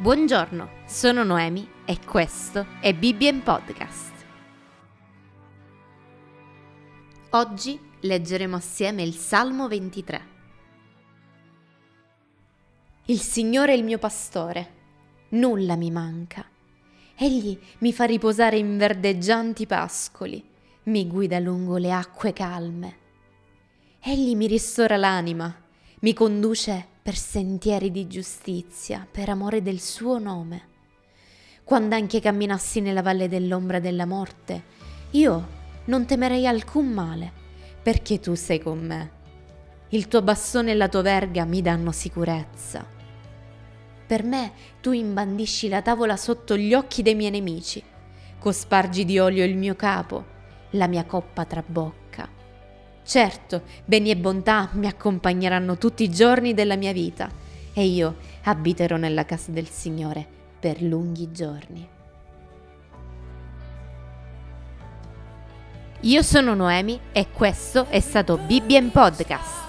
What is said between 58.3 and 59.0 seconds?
abiterò